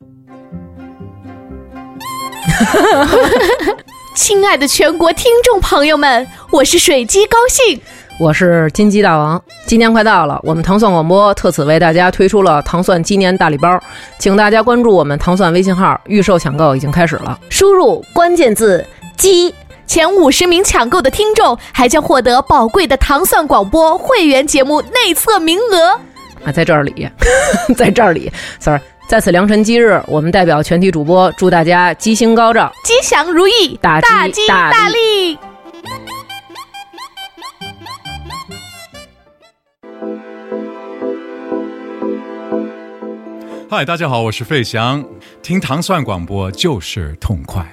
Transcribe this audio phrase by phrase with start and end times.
[4.16, 7.80] 亲爱的全国听众朋友们，我是水鸡高兴，
[8.18, 9.42] 我是金鸡大王。
[9.66, 13.78] 今年快到了，我们糖蒜广播特此为大家推出了糖蒜鸡年大礼包，
[14.18, 17.38] 请大家关注我们糖蒜微信号，预售抢购已经开始了。
[17.48, 18.84] 输入关键字
[19.16, 19.54] “鸡”，
[19.86, 26.00] 前五十名抢购的听众还将获得宝贵的糖蒜广播会员节目内测名额。
[26.44, 27.08] 啊，在这里，
[27.76, 28.80] 在这里，sorry。
[29.10, 35.36] 在此良辰吉日，我们代表全体主播祝大家吉星高照、吉祥如意、大吉大利。
[43.68, 45.04] 嗨，大家好，我是费翔，
[45.42, 47.66] 听糖蒜广播就是痛快。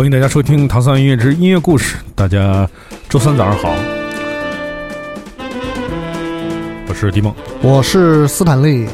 [0.00, 1.96] 欢迎大家收听《唐三音乐之音乐故事》。
[2.14, 2.66] 大家
[3.10, 3.74] 周三早上好，
[6.88, 8.86] 我是迪梦，我是斯坦利。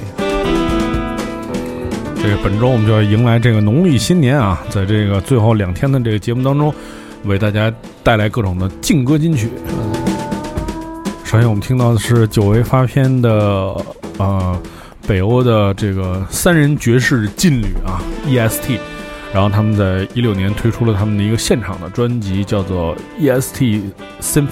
[2.16, 6.74] 这个本周我们就要迎来这个农历新年啊，在这个最后两天的这个节目当中，
[7.22, 9.48] 为大家带来各种的劲歌金曲。
[11.22, 13.30] 首先我们听到的是久违发片的
[14.18, 14.60] 呃
[15.06, 18.80] 北欧的这个三人爵士劲旅啊，EST。
[19.36, 23.82] 然后他们在一六年推出了他们的一个现场的专辑，叫做《E.S.T.
[24.18, 24.48] Symphony》。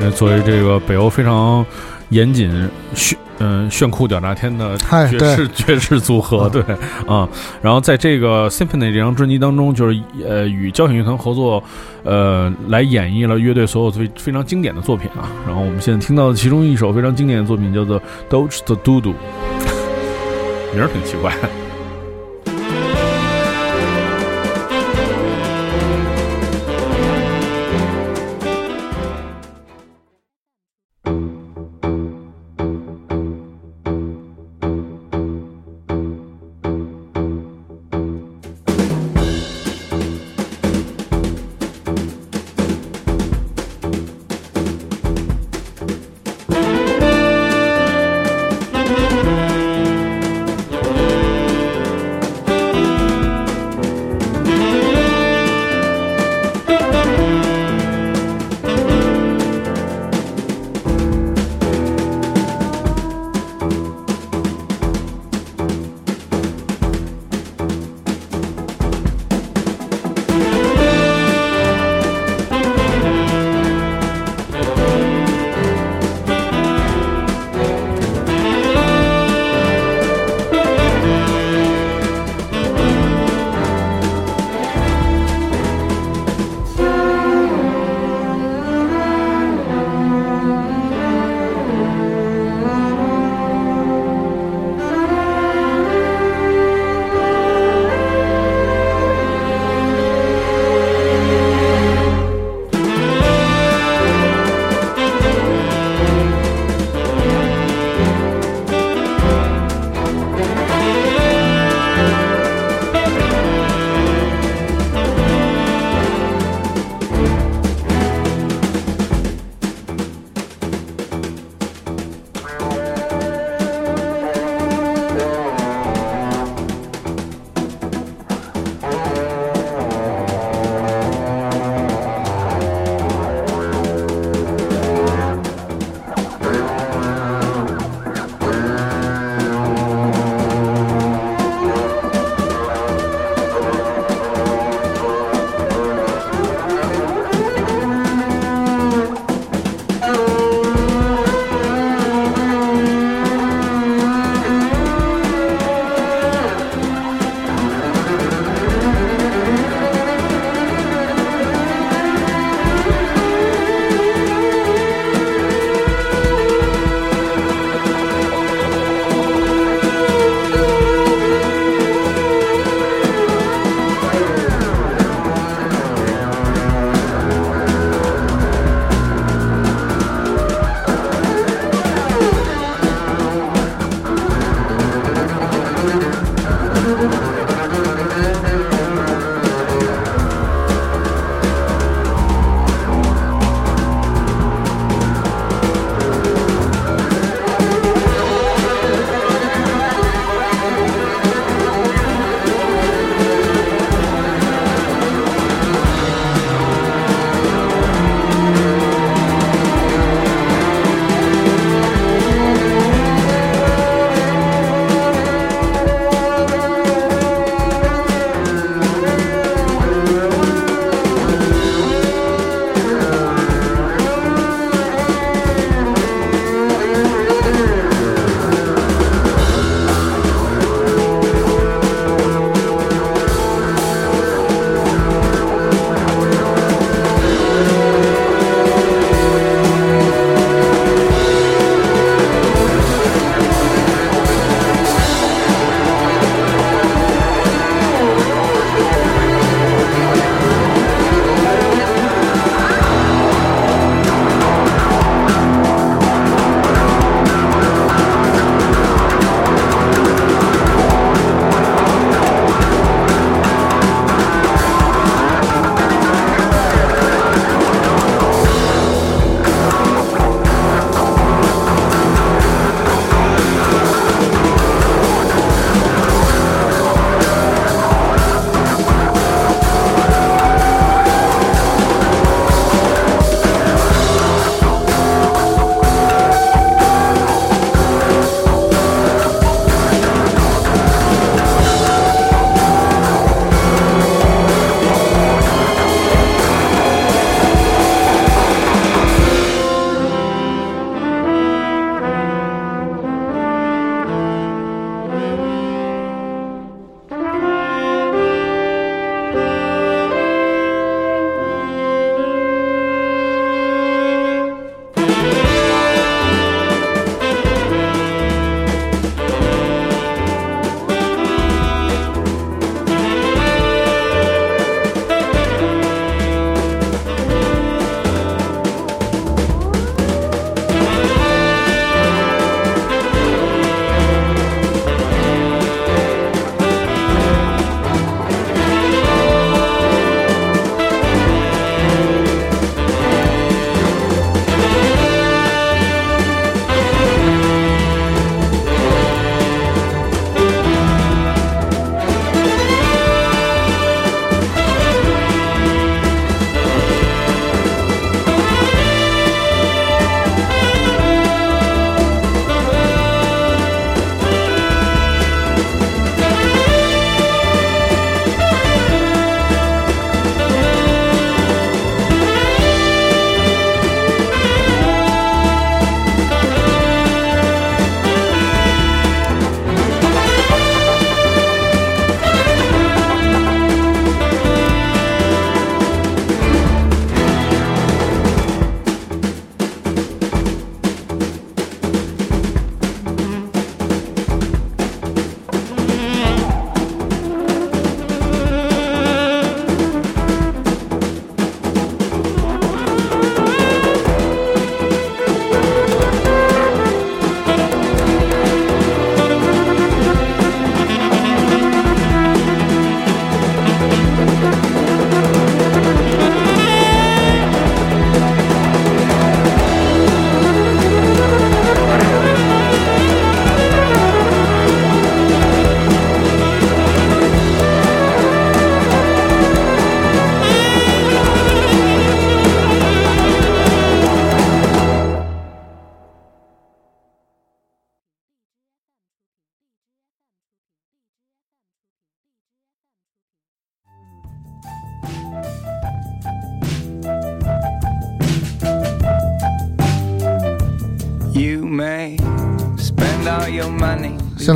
[0.00, 1.64] 呃，作为这个北欧非常
[2.08, 6.60] 严谨炫嗯炫酷屌炸天的爵士爵士组合，对
[7.06, 7.28] 啊。
[7.62, 11.62] 然后在这个《Symphony》这张专辑当中，就是呃与交响乐团合作，
[12.02, 15.30] 呃来演绎了乐队所有最非常经典的作品啊。
[15.46, 19.12] 然后我们现在听到的其中一首非常经典的作品叫做《Doge the Doodoo》。
[20.72, 21.32] 名儿挺奇怪。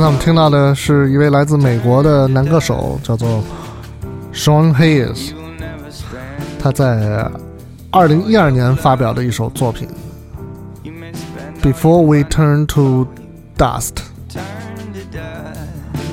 [0.03, 3.41] 现在我们听到的是一位来自美国的男歌手，叫做
[4.33, 5.31] Sean Hayes。
[6.59, 7.25] 他在
[7.89, 9.87] 二零一二年发表的一首作品
[11.61, 13.07] 《Before We Turn to
[13.57, 13.91] Dust》，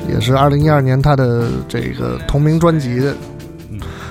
[0.08, 3.16] 也是二零一二年他的这个同名专辑的。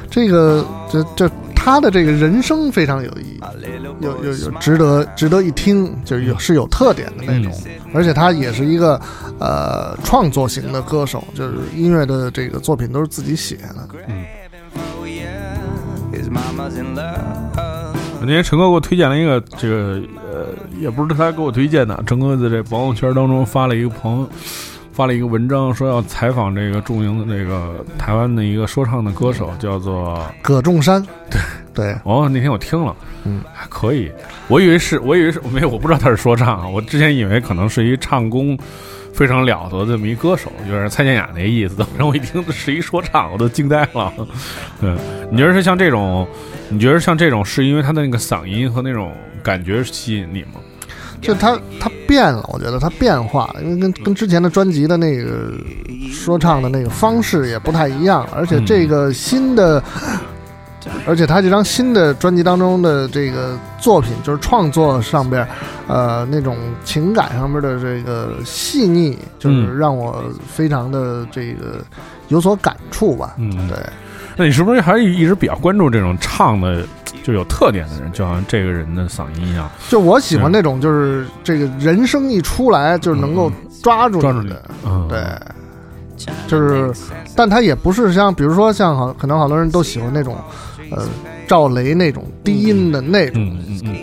[0.09, 1.31] 这个这这
[1.69, 3.39] 他的这个人生非常有意义，
[4.01, 7.53] 有有有值得值得一听，就是有是有特点的那种。
[7.93, 8.99] 而且他也是一个
[9.39, 13.87] 呃创作型的歌手，就是音乐的这个作品都是自己写的。
[14.07, 14.25] 嗯
[18.21, 20.47] 那天陈哥给我推荐了一个，这个呃，
[20.77, 24.29] 也不是他给我推荐的，陈哥在这朋友圈当中发了一个朋友
[24.99, 31.01] 发了一个文章，说要采访这个著名的这个台湾的一个说唱的歌手，叫做葛仲山。
[31.31, 31.39] 对
[31.73, 34.11] 对，哦，那天我听了，嗯，还可以，
[34.49, 38.59] 我以为是，我以为是没有，我不知道他是说唱啊，我之前以为可能是一唱功
[39.13, 41.77] 非常了得的这么一歌手，有点蔡健雅那意思。
[41.95, 44.11] 然后我一听是一说唱，我都惊呆了。
[44.81, 44.93] 对，
[45.31, 46.27] 你觉得是像这种？
[46.67, 50.59] 你觉得像这种是因为他的那个嗓音和那种感觉吸引你吗？
[51.21, 55.51] 就他他变了，我觉得他变化了，因为跟跟之前的专辑的那个
[56.11, 59.83] 说唱的那个方式也不太一样，而且这个新的，
[61.05, 65.47] 而且他这张新的专辑当中的这个作品，就是创作上边，
[65.87, 71.83] 呃，那种情感上面的这个细腻，就是让我非常的这个
[72.29, 73.35] 有所感触吧。
[73.37, 73.77] 嗯，对。
[74.35, 76.85] 那你是不是还一直比较关注这种唱的
[77.23, 79.69] 就有特点的人，就好像这个人的嗓音一样？
[79.89, 83.51] 就我喜欢那种，就是这个人声一出来就能够
[83.83, 84.63] 抓住抓住你的，
[85.07, 86.93] 对，就是，
[87.35, 90.37] 但他也不是像，比如说像好，可能好多人都喜欢那种，
[90.91, 91.05] 呃，
[91.47, 93.95] 赵雷那种低音的那种，嗯嗯嗯。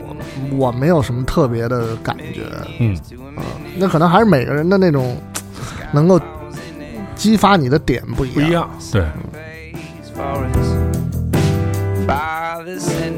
[0.58, 2.42] 我没有什么特别的感觉，
[2.78, 2.96] 嗯，
[3.36, 3.42] 啊，
[3.76, 5.20] 那可能还是每个人的那种
[5.92, 6.20] 能够
[7.14, 9.04] 激发你的点不一样，不一样，对。
[12.66, 13.16] Fathers in.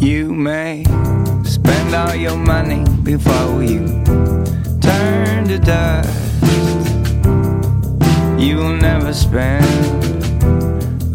[0.00, 0.82] You may
[1.44, 3.86] spend all your money before you
[4.80, 6.08] turn to dust.
[8.38, 9.64] You will never spend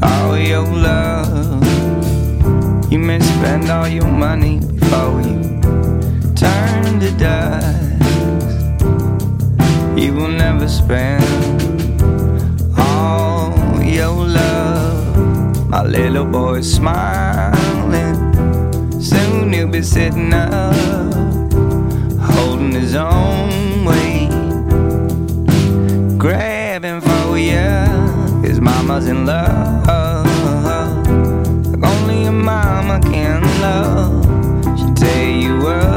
[0.03, 1.63] all your love.
[2.91, 5.61] You may spend all your money before you
[6.35, 8.01] turn to dust.
[9.97, 11.23] You will never spend
[12.77, 15.69] all your love.
[15.69, 18.15] My little boy's smiling.
[19.01, 20.75] Soon he'll be sitting up,
[22.57, 24.29] holding his own weight,
[26.17, 27.67] grabbing for you.
[28.47, 30.25] His mama's in love,
[31.71, 34.25] like only a mama can love.
[34.77, 35.96] She'll tear you up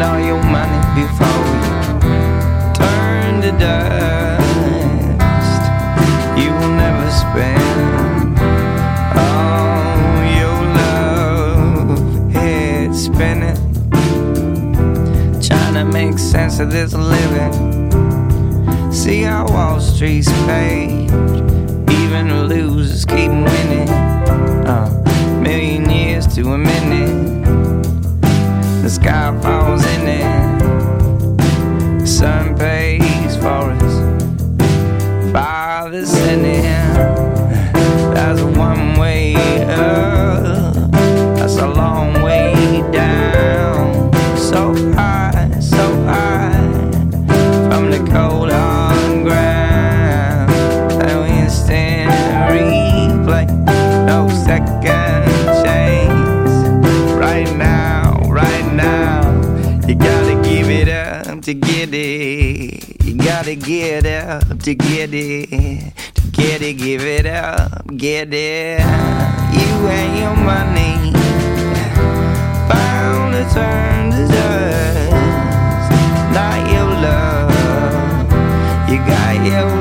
[0.00, 2.14] spend all your money before you
[2.74, 4.42] turn to dust.
[6.38, 8.38] You will never spend
[9.18, 12.32] all your love.
[12.32, 13.56] Head spinning,
[15.42, 17.52] trying to make sense of this living.
[18.92, 21.10] See how Wall Street's paid
[21.90, 23.88] even losers keep winning.
[24.66, 27.69] Uh, million years to a minute.
[28.90, 30.02] The sky falls in
[32.02, 32.08] it.
[32.08, 33.94] Sun pays for us.
[35.30, 37.09] Father's in it.
[61.50, 63.04] To get it.
[63.04, 65.96] You gotta get up to get it.
[66.14, 68.78] To get it, give it up, get it.
[69.58, 71.12] You and your money
[72.68, 75.10] bound to turn to dust.
[76.36, 77.50] Not your love.
[78.88, 79.79] You got your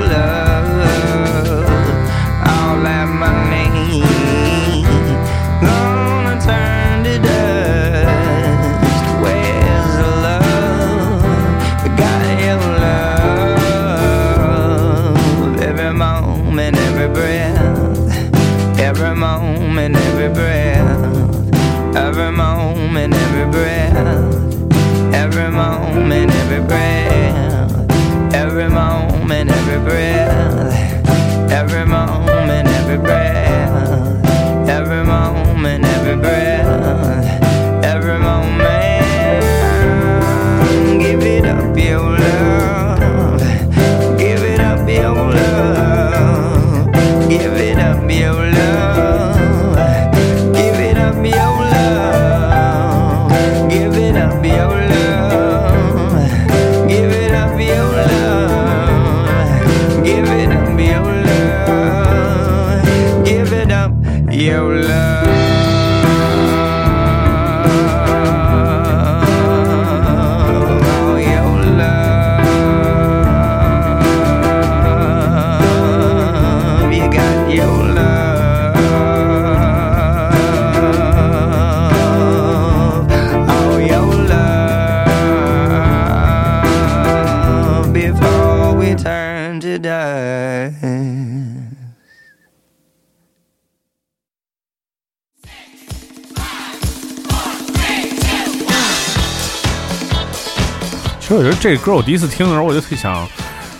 [101.59, 103.27] 这歌我第一次听的时候，我就特想，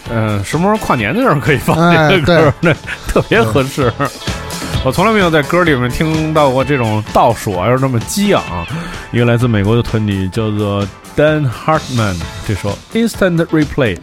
[0.10, 2.74] 呃，什么时候跨年的时候可以放哎这个歌，那
[3.08, 3.92] 特别合适。
[4.84, 8.44] 我从来没有在歌里面听到过这种倒数啊，又是那么激昂。
[9.12, 12.16] 一个来自美国的团体叫做 Dan Hartman，
[12.48, 13.98] 这首 Instant Replay，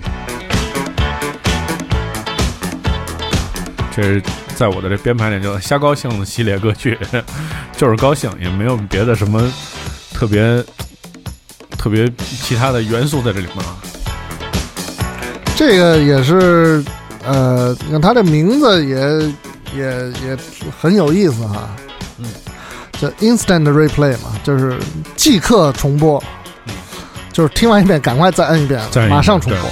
[3.94, 4.22] 这是
[4.54, 6.98] 在我的这编排里叫瞎高兴的系列歌曲，
[7.76, 9.50] 就是高兴，也没有别的什么
[10.12, 10.62] 特别
[11.86, 12.12] 特别
[12.42, 13.76] 其他的元素在这里面啊。
[15.54, 16.84] 这个也是，
[17.24, 18.98] 呃，你看它的名字也
[19.72, 20.36] 也也
[20.82, 21.70] 很有意思哈，
[22.18, 22.26] 嗯，
[23.00, 24.76] 叫 instant replay 嘛，就是
[25.14, 26.20] 即刻重播，
[27.32, 29.70] 就是听完一遍赶快再摁一遍，马上重播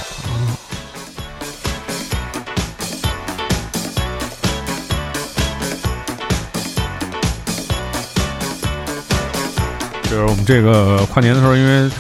[10.15, 11.91] 就是我们这个跨年的时候，因为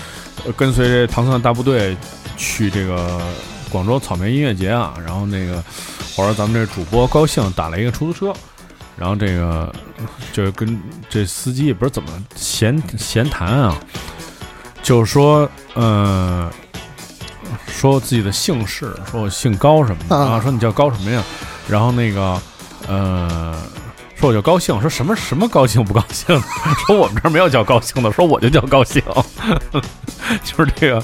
[0.57, 1.97] 跟随这唐蒜大部队
[2.37, 3.21] 去这个
[3.71, 5.57] 广州草莓音乐节啊，然后那个
[6.17, 8.33] 我说咱们这主播高兴打了一个出租车，
[8.97, 9.75] 然后这个
[10.33, 13.77] 就是跟这司机也不知道怎么闲闲谈啊，
[14.81, 16.49] 就是说呃。
[17.69, 21.23] 说自己的姓氏，说我姓高什么的啊，说你叫高什么呀？
[21.69, 22.41] 然后那个
[22.89, 23.55] 呃，
[24.17, 26.41] 说我就高兴，说什么什么高兴不高兴？
[26.87, 29.03] 说我们这儿没有叫高兴的，说我就叫高兴，
[30.43, 31.03] 就是这个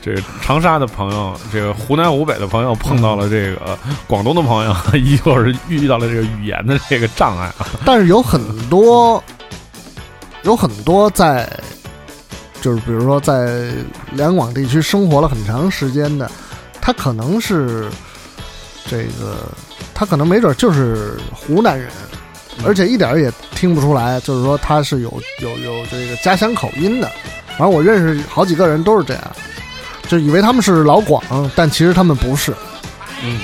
[0.00, 7.66] 这个长沙的朋友，这个湖南湖北的朋友碰到了这个广东的朋友，一会儿遇到了这个语言的这个障碍啊。
[7.84, 9.22] 但是有很多，
[10.42, 11.50] 有很多在，
[12.60, 13.72] 就是比如说在
[14.12, 16.30] 两广地区生活了很长时间的，
[16.80, 17.90] 他可能是
[18.86, 19.48] 这个，
[19.92, 21.90] 他可能没准就是湖南人，
[22.64, 27.10] 而且一点也听不出来，就是说他是有有有这个家乡口音的。
[27.58, 29.22] 反正我认识好几个人都是这样，
[30.08, 31.22] 就以为他们是老广，
[31.54, 32.54] 但其实他们不是。
[33.22, 33.38] 嗯。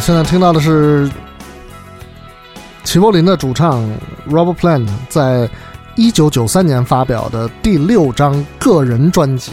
[0.00, 1.10] 现在听到的是
[2.84, 3.84] 齐柏林的主唱
[4.28, 5.48] Robert Plant 在
[5.96, 9.52] 一九九三年发表的第六张个人专辑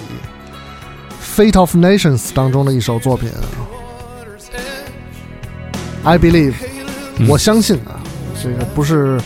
[1.37, 3.29] 《Fate of Nations》当中的一首作品
[6.03, 6.51] 《I Believe》，
[7.17, 7.27] 嗯。
[7.27, 7.99] 我相信啊，
[8.41, 9.19] 这个不是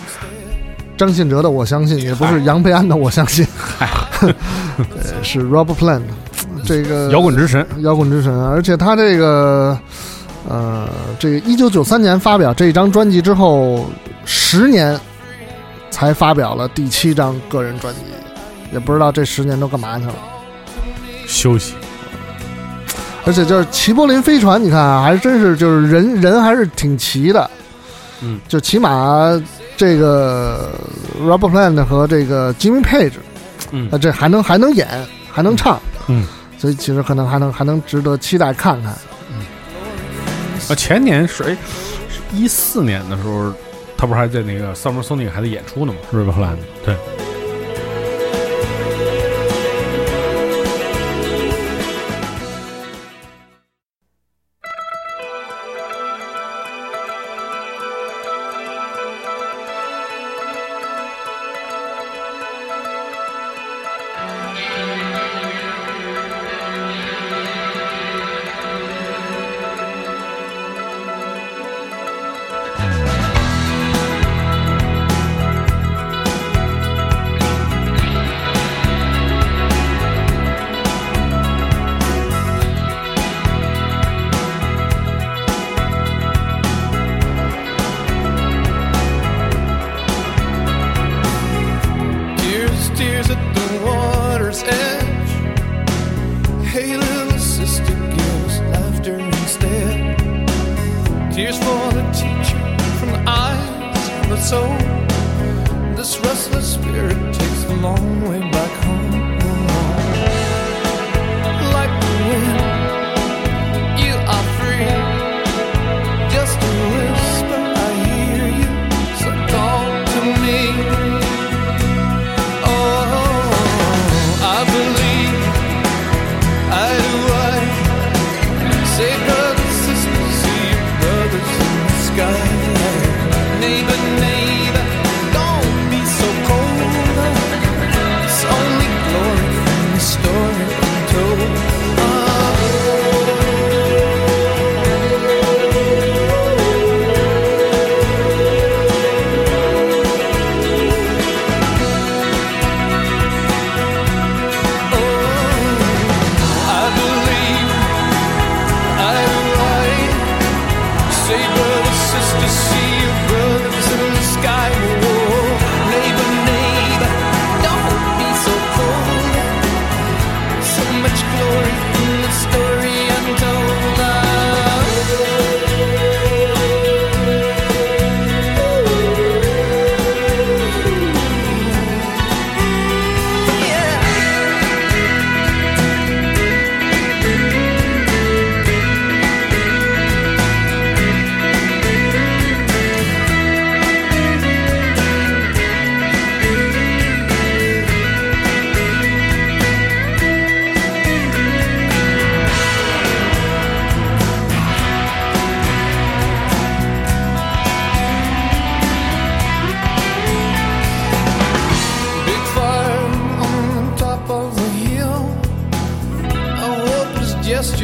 [0.98, 3.46] 张信哲的我相信，也不是杨培安的我相信，
[4.22, 4.34] 呃
[5.22, 6.02] 是 Robert Plant
[6.66, 9.78] 这个摇滚之神，摇滚之神，而且他这个，
[10.50, 13.86] 呃，这个一九九三年发表这张专辑之后，
[14.26, 15.00] 十年
[15.92, 18.02] 才发表了第七张个人专辑，
[18.74, 20.16] 也不知道这十年都干嘛去了。
[21.28, 21.76] 休息。
[23.26, 27.48] 而且就是齐柏林飞船，你看啊，还真是就是人人还是挺齐的，
[28.22, 29.40] 嗯，就起码
[29.78, 30.72] 这个
[31.22, 33.14] Robert Plant 和这个 Jimmy Page，
[33.70, 34.88] 嗯那这还能还能演，
[35.32, 36.26] 还能唱，嗯，
[36.58, 38.96] 所以其实可能还能还能值得期待看看。
[40.70, 41.58] 啊，前年是哎，
[42.08, 43.52] 是一四年的时候，
[43.98, 46.00] 他不是还在那个 Summer Sonic 还在演出呢吗？
[46.12, 46.32] 是吧？
[46.32, 46.96] 荷兰的，对。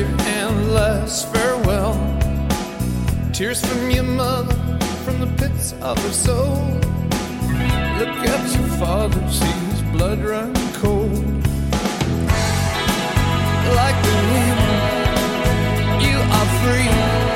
[0.04, 1.94] And last farewell.
[3.32, 4.54] Tears from your mother,
[5.06, 6.56] from the pits of her soul.
[8.00, 11.24] Look at your father, see his blood run cold.
[13.80, 14.60] Like the wind,
[16.02, 17.35] you are free.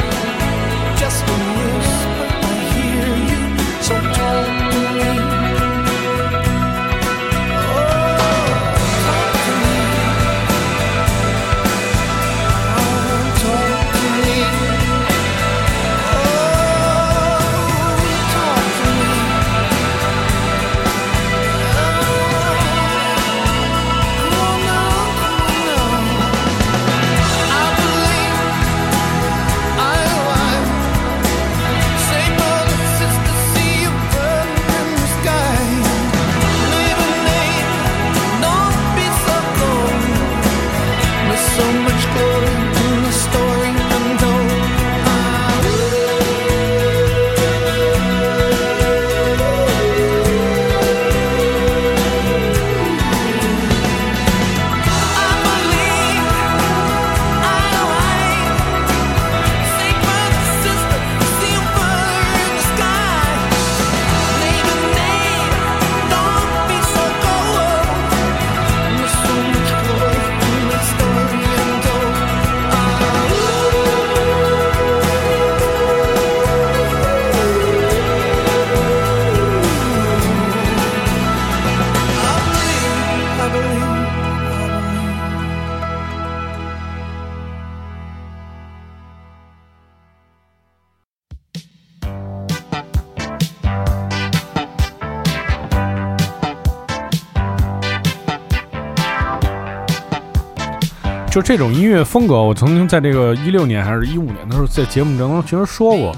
[101.40, 106.14] 就这种音乐风格，我曾经在这个一六年还是一五年的时候，在节目当中其实说过，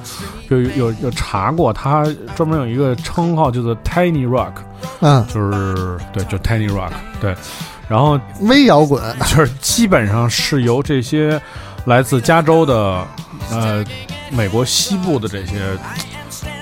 [0.49, 2.03] 就有有有查过，他
[2.35, 4.53] 专门有一个称号叫做 Tiny Rock，
[5.01, 7.35] 嗯，就是对，就 Tiny Rock，对，
[7.87, 11.39] 然后微摇滚， 就是基本上是由这些
[11.85, 13.05] 来自加州的，
[13.51, 13.85] 呃，
[14.31, 15.77] 美国西部的这些，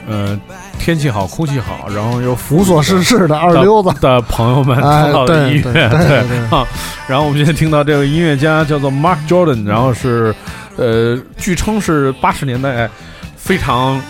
[0.05, 0.37] 呃，
[0.79, 6.65] 天气好、空气好，然后又无所事事的二溜子，的朋友们听到的音乐，对 啊。
[7.07, 10.33] 然后我们现在听到这个音乐家叫做 Mark Jordan，然后是，
[10.77, 12.89] 呃，据称是八十年代
[13.35, 14.01] 非常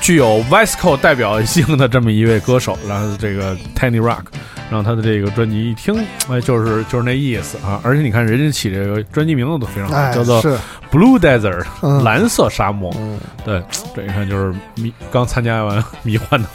[0.00, 4.24] 具有 Visco 代表性的这么一位歌手，然后这个 Tiny Rock。
[4.70, 5.94] 然后他的这个专辑一听，
[6.28, 7.80] 哎，就是就是那意思啊！
[7.84, 10.56] 而且你看人家起这个专辑名字都非常好，哎，叫做是。
[10.90, 12.02] Blue Desert，、嗯。
[12.04, 12.94] 蓝色沙漠。
[12.98, 13.18] 嗯。
[13.44, 13.62] 对，
[13.94, 16.48] 这一看就是迷刚参加完 迷幻的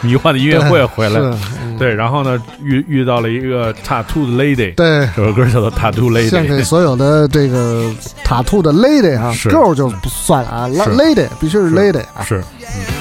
[0.00, 1.20] 迷幻的音乐会回来，
[1.78, 5.08] 对，然后呢遇遇到了一个 Tattoo Lady，对。
[5.16, 7.90] 这首歌叫做 Tattoo Lady，所有的这个
[8.24, 11.74] Tattoo 的 lady 啊是，girl 就不算了啊是，lady 必须是是。
[11.74, 12.42] Lady 啊，是。
[12.42, 12.97] Main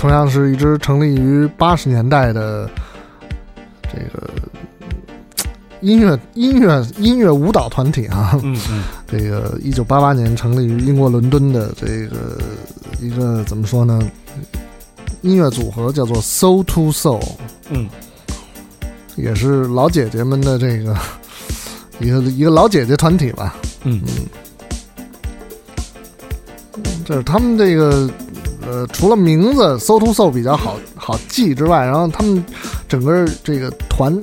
[0.00, 2.66] 同样是一支成立于八十年代的
[3.82, 4.30] 这个
[5.82, 8.30] 音乐音乐音乐舞蹈团体啊。
[8.42, 12.38] 嗯嗯这个一九八八年成立于英国伦敦的这个
[12.98, 14.00] 一个怎么说呢？
[15.20, 17.22] 音乐组合叫做 Soul to Soul，
[17.68, 17.86] 嗯，
[19.16, 20.96] 也是老姐姐们的这个
[22.00, 23.54] 一个一个老姐姐团体吧。
[23.84, 24.00] 嗯
[27.04, 28.08] 这是他们这个
[28.70, 32.44] 呃，除了名字 “so to so” 比较好好记之外，然后他们
[32.88, 34.16] 整个这个团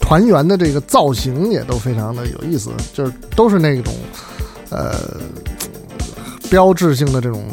[0.00, 3.94] 团员的这个造型也都非常的有意思，就是都是那种
[4.70, 4.94] 呃
[6.50, 7.44] 标志性的这种，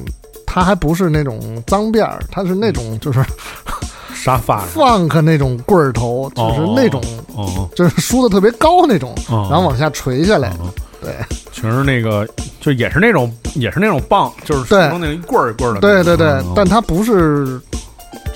[0.48, 3.24] 它还不是那种脏辫儿，它是那种就是
[4.16, 7.00] 沙发 funk 那种棍儿头，就是那种
[7.36, 10.50] 哦就是梳的特别高那种，哦，然后往下垂下来。
[10.54, 10.74] 哦。
[11.00, 11.14] 对。
[11.52, 12.28] 全是那个，
[12.62, 15.82] 就也是那种也是那种棒，就是对梳成那种一棍儿一棍儿的。
[15.82, 17.60] 对对对嗯，但它不是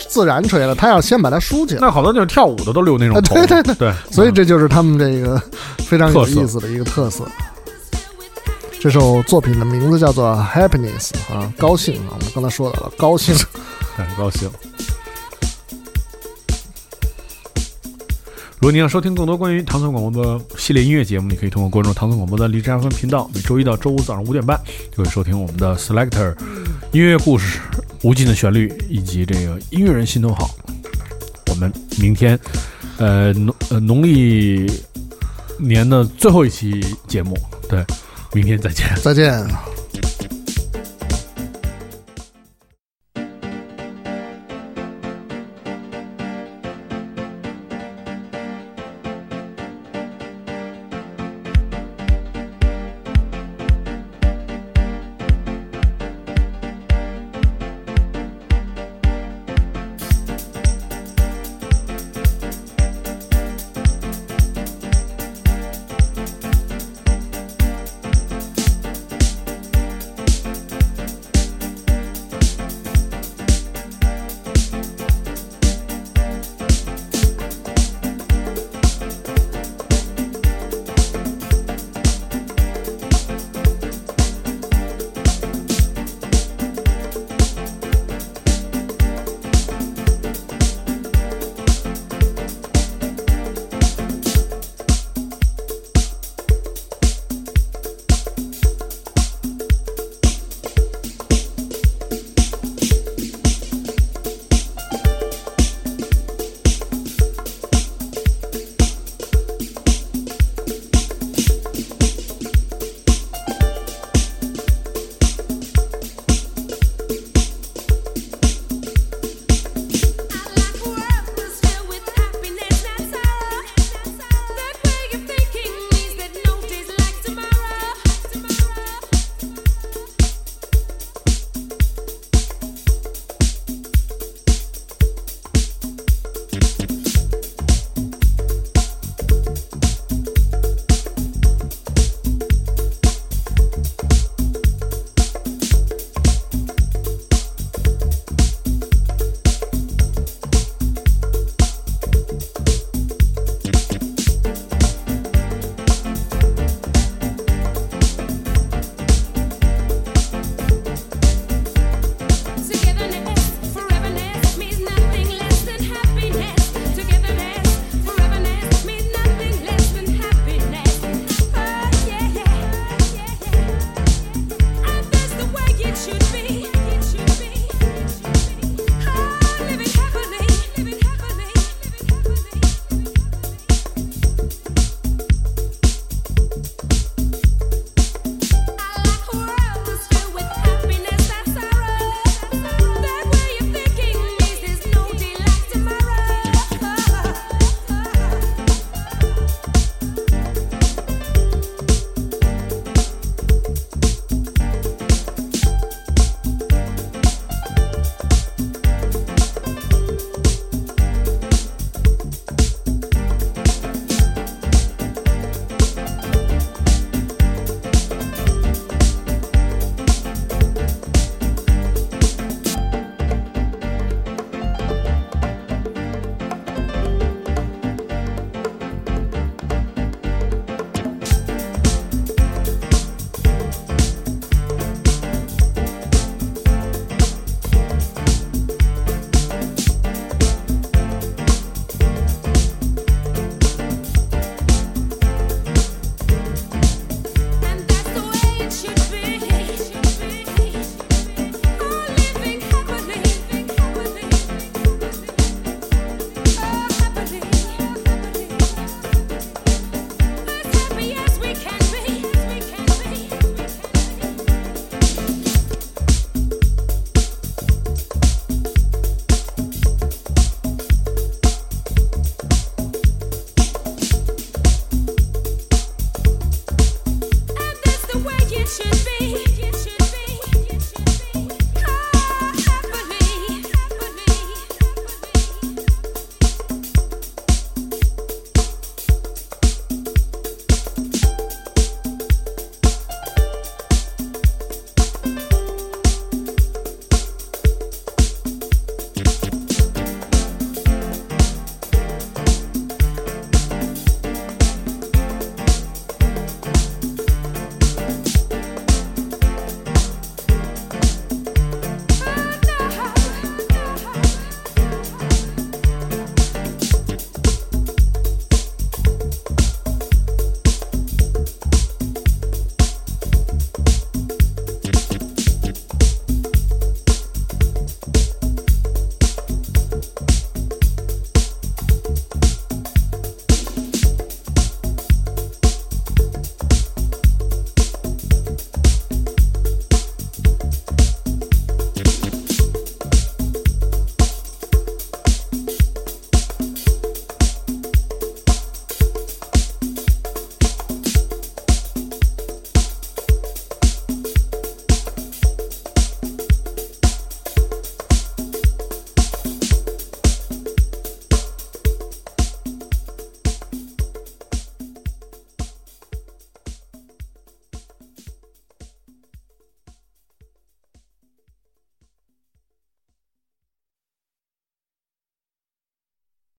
[0.09, 1.81] 自然吹了，它要先把它梳起来。
[1.81, 5.41] 那好多就是跳舞的都留那种啊头， 对对对对，所以这就是他们这个
[5.77, 7.23] 非常有意思的一个特色。
[8.81, 13.35] 这首作品的名字叫做《Happiness》啊，高兴啊，我们刚才说到了高兴。
[13.95, 14.49] 很高兴。
[18.55, 24.59] 如果你要收听更多关于唐宋广播的系列音乐节目，你可以通过关注唐宋广播的荔枝 FM 频道，每周一到周五早上五点半
[24.95, 26.35] 就会收听我们的 Selector
[26.91, 27.59] 音乐故事、
[28.01, 30.49] 无尽的旋律以及这个音乐人心头好。
[31.49, 32.39] 我们明天，
[32.97, 34.65] 呃农呃农历
[35.59, 37.37] 年的最后一期节目，
[37.69, 37.85] 对，
[38.33, 38.87] 明天再见。
[39.03, 39.45] 再见。